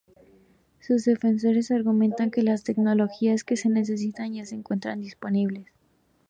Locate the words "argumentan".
1.69-2.31